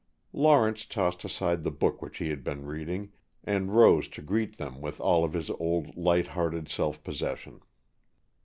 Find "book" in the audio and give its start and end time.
1.69-2.01